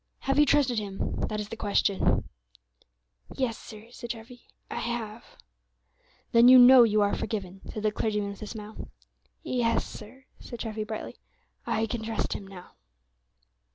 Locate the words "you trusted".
0.39-0.79